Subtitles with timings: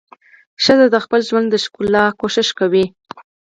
[0.63, 2.85] ښځه د خپل ژوند د ښکلا هڅه کوي.